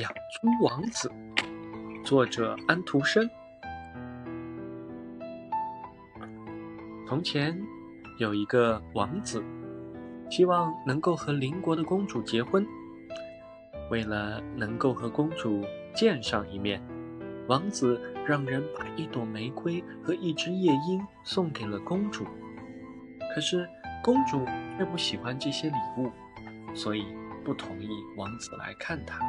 [0.00, 1.12] 养猪王子，
[2.02, 3.28] 作者安徒生。
[7.06, 7.60] 从前
[8.18, 9.44] 有一个王子，
[10.30, 12.66] 希望能够和邻国的公主结婚。
[13.90, 15.62] 为了能够和公主
[15.94, 16.82] 见上一面，
[17.46, 22.24] 王子让人把一朵玫瑰和一只夜莺送给了公主。
[23.34, 23.68] 可是
[24.02, 24.42] 公主
[24.78, 26.10] 却不喜欢这些礼物，
[26.74, 27.04] 所以
[27.44, 29.20] 不同意王子来看她。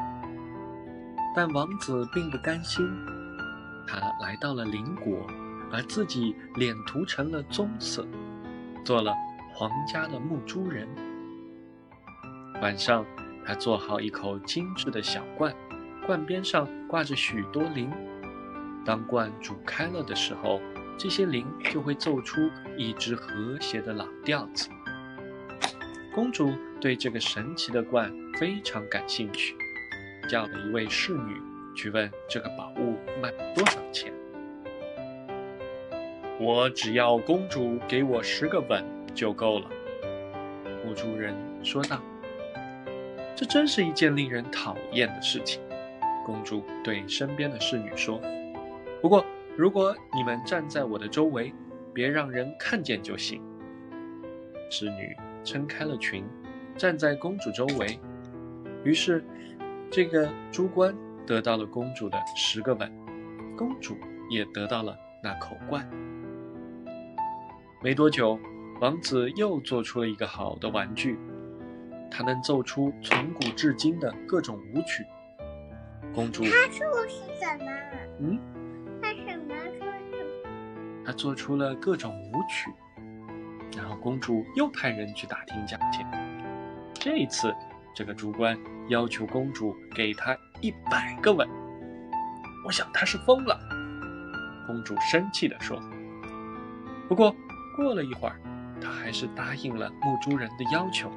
[1.36, 2.88] 但王子并不甘心，
[3.88, 5.26] 他来到了邻国，
[5.72, 8.08] 把自己脸涂成了棕色，
[8.86, 9.14] 做了
[9.54, 10.88] 皇家的牧猪人。
[12.62, 13.04] 晚上，
[13.44, 15.54] 他做好一口精致的小罐，
[16.06, 17.92] 罐边上挂着许多铃。
[18.86, 20.62] 当罐煮开了的时候，
[21.00, 24.70] 这些铃就会奏出一支和谐的老调子。
[26.14, 29.58] 公主对这个神奇的罐非常感兴趣。
[30.28, 31.42] 叫了一位侍女
[31.76, 34.12] 去问这个宝物卖多少钱。
[36.40, 39.70] 我只要公主给我十个吻就够了。
[40.86, 42.02] 牧猪人说道
[43.36, 45.62] ：“这真是一件令人讨厌的事情。”
[46.26, 48.20] 公主对身边的侍女说
[49.02, 51.54] ：“不过，如果你们站在我的周围，
[51.94, 53.42] 别让人看见就行。”
[54.70, 56.26] 侍女撑开了裙，
[56.76, 58.00] 站在公主周围，
[58.84, 59.24] 于是。
[59.94, 60.92] 这个猪倌
[61.24, 62.92] 得到了公主的十个吻，
[63.56, 63.96] 公主
[64.28, 65.88] 也得到了那口罐。
[67.80, 68.40] 没多久，
[68.82, 71.20] 王子又做出了一个好的玩具，
[72.10, 75.06] 他能奏出从古至今的各种舞曲。
[76.12, 77.72] 公主，他说是什么？
[78.20, 78.40] 嗯，
[79.00, 81.06] 他什么说是？
[81.06, 82.72] 他做出了各种舞曲，
[83.78, 86.04] 然后公主又派人去打听价钱。
[86.96, 87.54] 这一次。
[87.94, 88.58] 这个猪倌
[88.90, 91.48] 要求公主给他一百个吻，
[92.66, 93.60] 我想他是疯了。
[94.66, 95.80] 公主生气地说。
[97.08, 97.36] 不过
[97.76, 98.40] 过了一会儿，
[98.82, 101.12] 他还是答应了牧猪人的要求。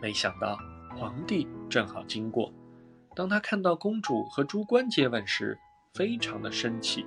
[0.00, 0.56] 没想到
[0.96, 2.52] 皇帝正好经过，
[3.16, 5.58] 当他看到公主和猪倌接吻时，
[5.94, 7.06] 非常的生气，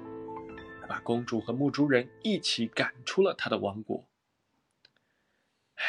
[0.90, 4.04] 把公主和牧猪人一起赶出了他的王国。
[5.76, 5.84] 唉，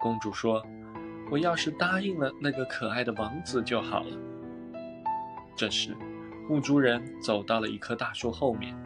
[0.00, 0.66] 公主说。
[1.32, 4.18] 我要是答应了那个可爱的王子就好了。
[5.56, 5.96] 这时，
[6.46, 8.76] 牧猪人走到了一棵大树后面，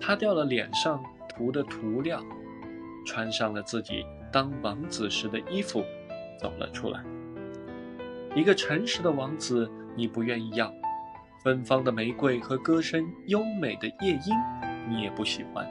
[0.00, 2.20] 擦掉了脸上涂的涂料，
[3.06, 5.84] 穿上了自己当王子时的衣服，
[6.36, 7.00] 走了出来。
[8.34, 10.66] 一个诚实的王子，你不愿意要；
[11.44, 14.34] 芬芳的玫瑰和歌声优美的夜莺，
[14.88, 15.64] 你也不喜欢。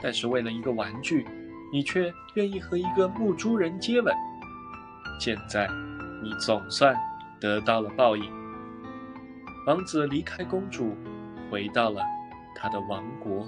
[0.00, 1.26] 但是为了一个玩具，
[1.72, 4.14] 你却愿意和一个牧猪人接吻。
[5.24, 5.68] 现在，
[6.20, 6.96] 你总算
[7.40, 8.24] 得到了报应。
[9.68, 10.96] 王子离开公主，
[11.48, 12.02] 回到了
[12.56, 13.46] 他的王国。